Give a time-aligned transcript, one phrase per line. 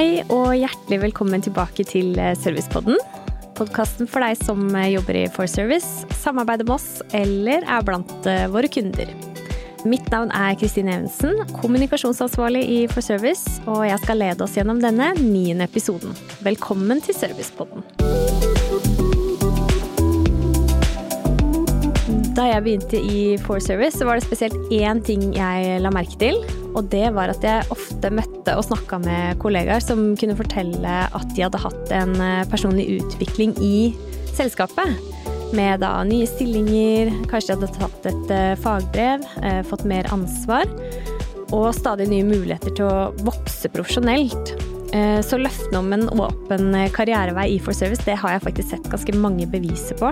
[0.00, 2.94] Hei og hjertelig velkommen tilbake til eh, Servicepodden.
[3.58, 8.08] Podkasten for deg som eh, jobber i For Service, samarbeider med oss eller er blant
[8.24, 9.10] eh, våre kunder.
[9.84, 14.80] Mitt navn er Kristine Evensen, kommunikasjonsansvarlig i For Service, og jeg skal lede oss gjennom
[14.80, 16.16] denne niende episoden.
[16.48, 17.84] Velkommen til Servicepodden.
[22.40, 26.40] Da jeg begynte i For Service, var det spesielt én ting jeg la merke til.
[26.70, 31.34] Og det var at jeg ofte møtte og snakka med kollegaer som kunne fortelle at
[31.36, 33.92] de hadde hatt en eh, personlig utvikling i
[34.36, 34.96] selskapet.
[35.56, 40.68] Med da nye stillinger, kanskje de hadde tatt et eh, fagbrev, eh, fått mer ansvar.
[41.50, 44.54] Og stadig nye muligheter til å vokse profesjonelt.
[45.22, 49.14] Så løftene om en åpen karrierevei i For Service, det har jeg faktisk sett ganske
[49.18, 50.10] mange beviser på.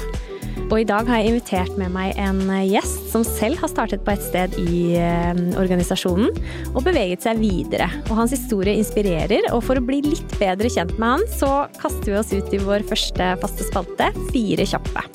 [0.69, 4.13] Og i dag har jeg invitert med meg en gjest som selv har startet på
[4.13, 6.29] et sted i eh, organisasjonen
[6.75, 7.87] og beveget seg videre.
[8.11, 12.13] Og hans historie inspirerer, og for å bli litt bedre kjent med han, så kaster
[12.13, 15.07] vi oss ut i vår første faste spalte, Fire kjappe.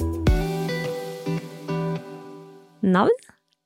[2.82, 3.14] Navn?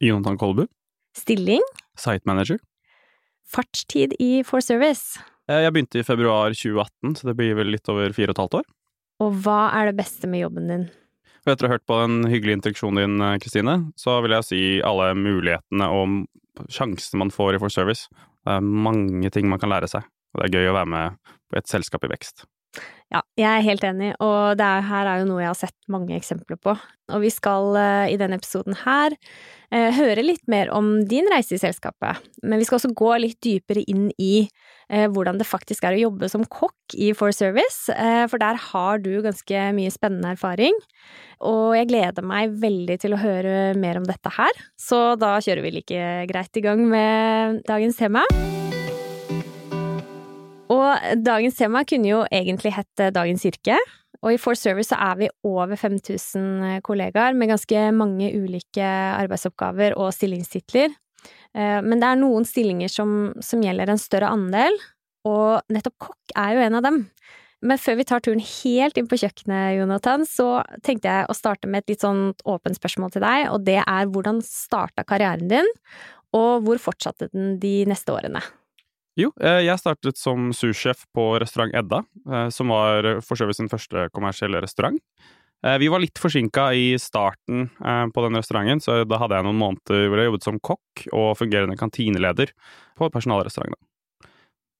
[0.03, 0.67] Jonathan Kolbu.
[1.15, 1.63] Stilling?
[1.95, 2.59] Site manager.
[3.47, 5.23] Fartstid i For Service?
[5.47, 8.43] Eh, jeg begynte i februar 2018, så det blir vel litt over fire og et
[8.43, 8.71] halvt år.
[9.23, 10.89] Og hva er det beste med jobben din?
[11.47, 14.61] Etter å ha hørt på den hyggelige introduksjonen din, eh, Kristine, så vil jeg si
[14.83, 16.27] alle mulighetene og
[16.67, 18.09] sjansene man får i For Service.
[18.43, 21.17] Det er mange ting man kan lære seg, og det er gøy å være med
[21.47, 22.43] på et selskap i vekst.
[23.07, 25.75] Ja, jeg er helt enig, og det er, her er jo noe jeg har sett
[25.91, 26.73] mange eksempler på.
[27.15, 31.55] Og vi skal uh, i denne episoden her uh, høre litt mer om din reise
[31.55, 34.49] i selskapet, men vi skal også gå litt dypere inn i
[34.91, 37.87] uh, hvordan det faktisk er å jobbe som kokk i For Service,
[38.31, 40.75] for der har du ganske mye spennende erfaring.
[41.47, 45.67] Og jeg gleder meg veldig til å høre mer om dette her, så da kjører
[45.67, 48.23] vi like greit i gang med dagens tema.
[50.73, 53.77] Og dagens tema kunne jo egentlig hett Dagens yrke.
[54.25, 59.95] Og i For Service så er vi over 5000 kollegaer med ganske mange ulike arbeidsoppgaver
[59.97, 60.95] og stillingstitler.
[61.53, 63.11] Eh, men det er noen stillinger som,
[63.43, 64.77] som gjelder en større andel,
[65.27, 66.99] og nettopp kokk er jo en av dem.
[67.65, 71.69] Men før vi tar turen helt inn på kjøkkenet, Jonathan, så tenkte jeg å starte
[71.69, 75.71] med et litt sånn åpent spørsmål til deg, og det er hvordan starta karrieren din,
[76.37, 78.43] og hvor fortsatte den de neste årene?
[79.17, 83.57] Jo, eh, jeg startet som sursjef på restaurant Edda, eh, som var for så vidt
[83.57, 84.99] sin første kommersielle restaurant.
[85.65, 87.71] Eh, vi var litt forsinka i starten
[88.13, 91.31] på den restauranten, så da hadde jeg noen måneder hvor jeg jobbet som kokk og
[91.39, 92.53] fungerende kantineleder
[92.95, 93.81] på personalrestauranten.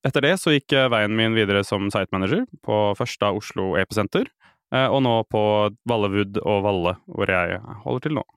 [0.06, 4.30] Etter det så gikk veien min videre som site manager på Førsta Oslo Episenter,
[4.70, 5.42] og nå på
[5.90, 8.28] Vallewood og Valle, hvor jeg holder til nå.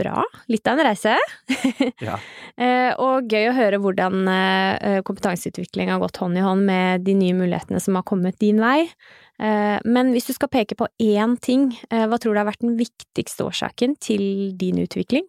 [0.00, 0.24] Bra.
[0.50, 1.14] Litt av en reise.
[2.06, 2.16] ja.
[2.56, 7.14] Eh, og gøy å høre hvordan eh, kompetanseutvikling har gått hånd i hånd med de
[7.18, 8.88] nye mulighetene som har kommet din vei.
[9.34, 13.42] Men hvis du skal peke på én ting, hva tror du har vært den viktigste
[13.42, 14.22] årsaken til
[14.54, 15.26] din utvikling?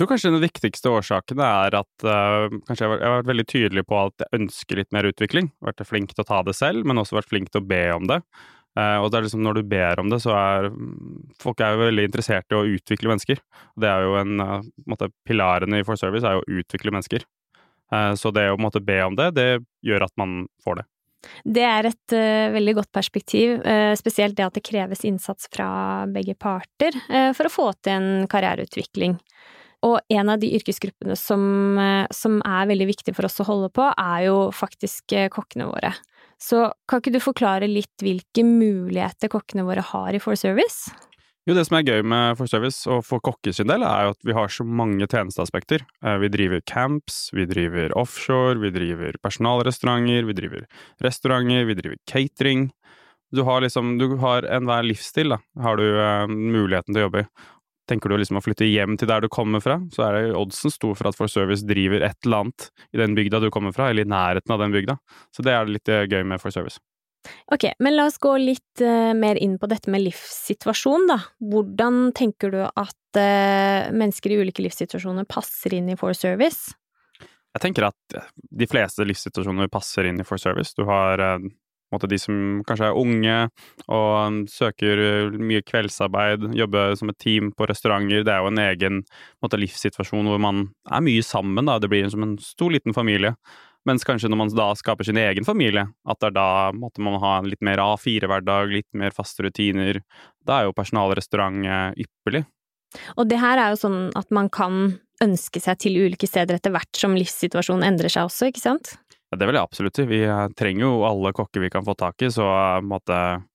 [0.00, 3.82] Jeg tror kanskje den viktigste årsaken er at uh, kanskje jeg har vært veldig tydelig
[3.84, 5.50] på at jeg ønsker litt mer utvikling.
[5.60, 8.08] Vært flink til å ta det selv, men også vært flink til å be om
[8.08, 8.16] det.
[8.78, 10.68] Uh, og det er liksom når du ber om det, så er
[11.42, 13.42] folk er jo veldig interessert i å utvikle mennesker.
[13.80, 16.94] Det er jo en, uh, en måte, Pilarene i For Service er jo å utvikle
[16.94, 17.26] mennesker.
[17.90, 19.48] så det å måtte be om det, det
[19.82, 20.84] gjør at man får det.
[21.42, 26.06] Det er et uh, veldig godt perspektiv, uh, spesielt det at det kreves innsats fra
[26.06, 29.18] begge parter uh, for å få til en karriereutvikling.
[29.86, 31.42] Og en av de yrkesgruppene som,
[31.80, 35.70] eh, som, er veldig viktig for oss å holde på, er jo faktisk eh, kokkene
[35.70, 35.94] våre.
[36.40, 40.88] Så kan ikke du forklare litt hvilke muligheter kokkene våre har i For Service?
[41.48, 44.14] Jo, det som er gøy med For Service og for kokker sin del, er jo
[44.14, 45.84] at vi har så mange tjenesteaspekter.
[46.04, 50.66] Eh, vi driver camps, vi driver offshore, vi driver personalrestauranter, vi driver
[51.04, 52.68] restauranter, vi driver catering.
[53.32, 57.24] Du har liksom, du har enhver livsstil, da, har du eh, muligheten til å jobbe
[57.24, 57.30] i.
[57.90, 60.70] Tenker du liksom å flytte hjem til der du kommer fra, så er det oddsen
[60.70, 63.88] stor for at For Service driver et eller annet i den bygda du kommer fra,
[63.90, 64.94] eller i nærheten av den bygda.
[65.34, 66.78] Så det er litt eh, gøy med For Service.
[67.52, 71.18] Ok, men la oss gå litt uh, mer inn på dette med livssituasjon, da.
[71.52, 76.72] Hvordan tenker du at uh, mennesker i ulike livssituasjoner passer inn i For Service?
[77.50, 80.72] Jeg tenker at de fleste livssituasjoner passer inn i For Service.
[80.78, 81.50] Du har uh,
[82.10, 83.36] de som kanskje er unge
[83.88, 88.22] og um, søker uh, mye kveldsarbeid, jobber som et team på restauranter.
[88.26, 89.02] Det er jo en egen
[89.42, 91.66] måte, livssituasjon hvor man er mye sammen.
[91.66, 91.80] Da.
[91.82, 93.34] Det blir som en stor, liten familie.
[93.88, 97.16] Mens kanskje når man da skaper sin egen familie, at det er da måtte man
[97.22, 100.02] ha litt mer A4-hverdag, litt mer faste rutiner.
[100.44, 101.64] Da er jo personalrestaurant
[101.96, 102.44] ypperlig.
[103.16, 106.72] Og det her er jo sånn at man kan ønske seg til ulike steder etter
[106.74, 108.94] hvert som livssituasjonen endrer seg også, ikke sant?
[109.30, 110.08] Det vil jeg absolutt si.
[110.10, 112.46] Vi eh, trenger jo alle kokker vi kan få tak i, så
[112.82, 113.46] på en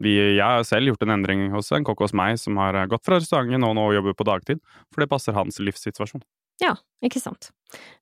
[0.00, 3.04] vi, jeg har selv gjort en endring hos en kokk hos meg som har gått
[3.04, 6.22] fra restauranten og nå jobber på dagtid, for det passer hans livssituasjon.
[6.62, 7.50] Ja, ikke sant.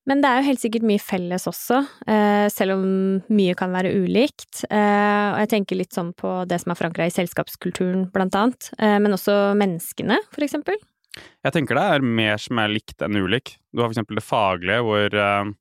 [0.09, 1.81] Men det er jo helt sikkert mye felles også,
[2.11, 2.85] eh, selv om
[3.33, 4.65] mye kan være ulikt.
[4.69, 8.71] Eh, og jeg tenker litt sånn på det som er forankra i selskapskulturen, blant annet,
[8.79, 10.77] eh, men også menneskene, for eksempel.
[11.45, 13.57] Jeg tenker det er mer som er likt enn ulik.
[13.73, 15.55] Du har for eksempel det faglige, hvor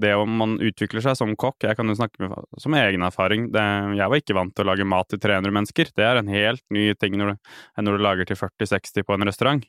[0.00, 3.50] det om man utvikler seg som kokk Jeg kan jo snakke med, som egen erfaring.
[3.52, 3.62] Det,
[3.98, 5.92] jeg var ikke vant til å lage mat til 300 mennesker.
[5.96, 7.52] Det er en helt ny ting når du,
[7.84, 9.66] når du lager til 40-60 på en restaurant.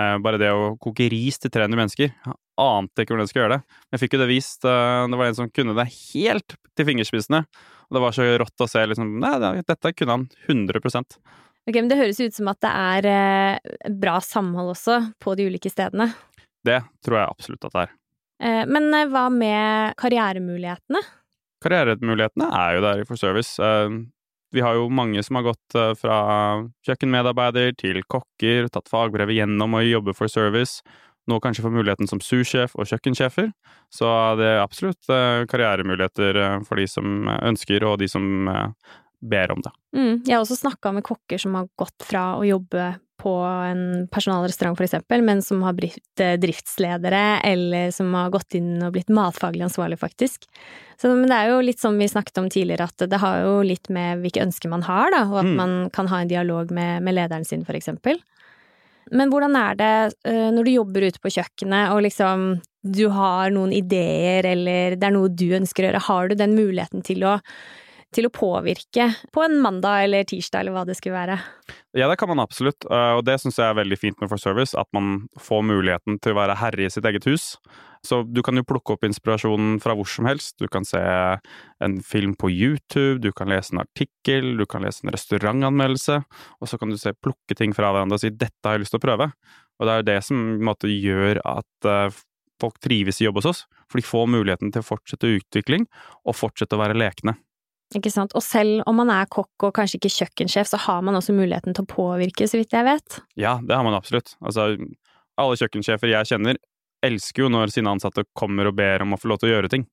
[0.00, 2.12] Eh, bare det å koke ris til 300 mennesker.
[2.12, 3.78] Jeg ante ikke hvordan jeg skulle gjøre det.
[3.84, 4.64] Men jeg fikk jo det vist.
[4.64, 7.42] Eh, det var en som kunne det helt til fingerspissene.
[7.86, 10.80] Og det var så rått å se liksom Nei, dette kunne han 100
[11.66, 15.48] Ok, men Det høres ut som at det er eh, bra samhold også på de
[15.50, 16.12] ulike stedene.
[16.66, 17.94] Det tror jeg absolutt at det er.
[18.42, 21.00] Eh, men eh, hva med karrieremulighetene?
[21.64, 23.56] Karrieremulighetene er jo der i For Service.
[23.62, 23.96] Eh,
[24.54, 26.18] vi har jo mange som har gått fra
[26.86, 30.80] kjøkkenmedarbeider til kokker, tatt fagbrevet gjennom å jobbe for service.
[31.28, 33.50] Nå kanskje får muligheten som sursjef og kjøkkensjefer.
[33.92, 35.10] Så det er absolutt
[35.50, 38.46] karrieremuligheter for de som ønsker, og de som
[39.20, 39.74] ber om det.
[39.98, 44.06] Mm, jeg har også snakka med kokker som har gått fra å jobbe på en
[44.12, 48.92] personalrestaurant for eksempel, men som har blitt eh, driftsledere, eller som har gått inn og
[48.96, 50.46] blitt matfaglig ansvarlig, faktisk.
[51.00, 53.58] Så, men det er jo litt som vi snakket om tidligere, at det har jo
[53.66, 55.56] litt med hvilke ønsker man har, da, og at mm.
[55.60, 58.20] man kan ha en dialog med, med lederen sin, for eksempel.
[59.14, 59.92] Men hvordan er det
[60.26, 62.46] uh, når du jobber ute på kjøkkenet, og liksom
[62.86, 66.56] du har noen ideer, eller det er noe du ønsker å gjøre, har du den
[66.58, 67.36] muligheten til å
[68.16, 71.36] til å påvirke på en mandag eller tirsdag, eller hva det skulle være?
[71.96, 74.40] Ja, det kan man absolutt, eh, og det syns jeg er veldig fint med For
[74.40, 77.54] Service, at man får muligheten til å være herre i sitt eget hus.
[78.06, 80.54] Så du kan jo plukke opp inspirasjonen fra hvor som helst.
[80.62, 81.00] Du kan se
[81.82, 86.20] en film på YouTube, du kan lese en artikkel, du kan lese en restaurantanmeldelse,
[86.60, 88.94] og så kan du se plukke ting fra hverandre og si 'dette har jeg lyst
[88.94, 89.32] til å prøve'.
[89.76, 92.14] Og det er jo det som måte, gjør at uh,
[92.62, 95.84] folk trives i jobb hos oss, for de får muligheten til å fortsette utvikling
[96.24, 97.36] og fortsette å være lekne.
[97.94, 98.34] Ikke sant.
[98.34, 101.76] Og selv om man er kokk og kanskje ikke kjøkkensjef, så har man også muligheten
[101.76, 103.20] til å påvirke, så vidt jeg vet.
[103.38, 104.34] Ja, det har man absolutt.
[104.42, 104.72] Altså,
[105.38, 106.58] alle kjøkkensjefer jeg kjenner,
[107.06, 109.70] elsker jo når sine ansatte kommer og ber om å få lov til å gjøre
[109.70, 109.86] ting.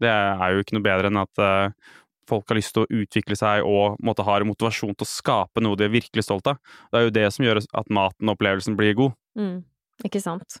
[0.00, 1.92] Det er jo ikke noe bedre enn at uh,
[2.28, 5.78] folk har lyst til å utvikle seg og måtte ha motivasjon til å skape noe
[5.78, 6.58] de er virkelig stolt av.
[6.90, 9.16] Det er jo det som gjør at maten og opplevelsen blir god.
[9.38, 9.56] Mm.
[10.02, 10.58] Ikke sant.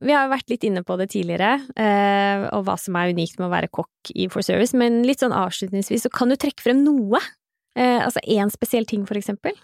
[0.00, 3.36] Vi har jo vært litt inne på det tidligere, eh, og hva som er unikt
[3.38, 6.64] med å være kokk i For Service, men litt sånn avslutningsvis, så kan du trekke
[6.64, 7.20] frem noe?
[7.76, 9.58] Eh, altså én spesiell ting, for eksempel?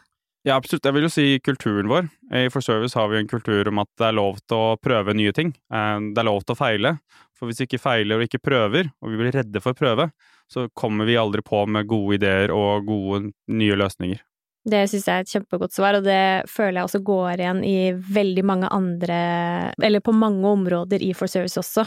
[0.47, 0.85] Ja, absolutt.
[0.87, 2.07] Jeg vil jo si kulturen vår.
[2.31, 5.17] I For Service har vi en kultur om at det er lov til å prøve
[5.17, 5.51] nye ting.
[5.73, 6.93] Eh, det er lov til å feile.
[7.35, 10.11] For hvis vi ikke feiler og ikke prøver, og vi blir redde for å prøve,
[10.47, 14.23] så kommer vi aldri på med gode ideer og gode nye løsninger.
[14.67, 17.77] Det syns jeg er et kjempegodt svar, og det føler jeg også går igjen i
[17.95, 19.19] veldig mange andre
[19.79, 21.87] Eller på mange områder i For Service også.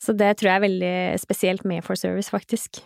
[0.00, 2.82] Så det tror jeg er veldig spesielt med For Service, faktisk.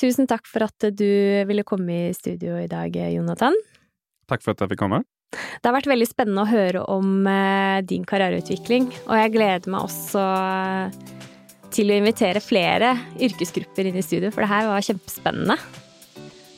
[0.00, 1.10] Tusen takk for at du
[1.48, 3.56] ville komme i studio i dag, Jonathan.
[4.30, 5.02] Takk for at jeg fikk komme.
[5.30, 9.84] Det har vært veldig spennende å høre om eh, din karriereutvikling, og jeg gleder meg
[9.86, 10.24] også
[11.70, 15.56] til å invitere flere yrkesgrupper inn i studio, for det her var kjempespennende.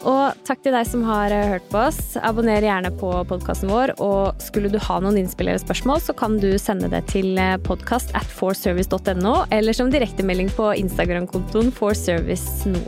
[0.09, 2.01] Og takk til deg som har eh, hørt på oss.
[2.19, 3.95] Abonner gjerne på podkasten vår.
[4.03, 7.59] Og skulle du ha noen innspill eller spørsmål, så kan du sende det til eh,
[7.63, 12.87] podkast at forservice.no, eller som direktemelding på Instagram-kontoen forservice.no.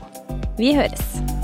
[0.58, 1.43] Vi høres!